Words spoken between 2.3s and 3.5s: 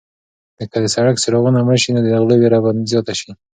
وېره به زیاته شي.